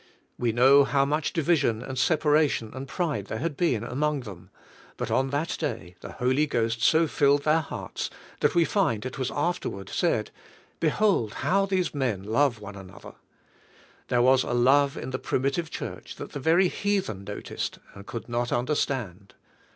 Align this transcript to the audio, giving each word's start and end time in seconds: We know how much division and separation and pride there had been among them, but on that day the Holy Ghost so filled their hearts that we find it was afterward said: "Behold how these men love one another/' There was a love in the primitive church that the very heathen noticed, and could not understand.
We 0.39 0.51
know 0.51 0.83
how 0.83 1.05
much 1.05 1.31
division 1.31 1.83
and 1.83 1.95
separation 1.95 2.71
and 2.73 2.87
pride 2.87 3.27
there 3.27 3.37
had 3.37 3.55
been 3.55 3.83
among 3.83 4.21
them, 4.21 4.49
but 4.97 5.11
on 5.11 5.29
that 5.29 5.55
day 5.59 5.93
the 5.99 6.13
Holy 6.13 6.47
Ghost 6.47 6.81
so 6.81 7.05
filled 7.05 7.43
their 7.43 7.59
hearts 7.61 8.09
that 8.39 8.55
we 8.55 8.65
find 8.65 9.05
it 9.05 9.19
was 9.19 9.29
afterward 9.29 9.89
said: 9.89 10.31
"Behold 10.79 11.33
how 11.45 11.67
these 11.67 11.93
men 11.93 12.23
love 12.23 12.59
one 12.59 12.73
another/' 12.73 13.17
There 14.07 14.23
was 14.23 14.41
a 14.41 14.53
love 14.55 14.97
in 14.97 15.11
the 15.11 15.19
primitive 15.19 15.69
church 15.69 16.15
that 16.15 16.31
the 16.31 16.39
very 16.39 16.67
heathen 16.67 17.23
noticed, 17.23 17.77
and 17.93 18.07
could 18.07 18.27
not 18.27 18.51
understand. 18.51 19.35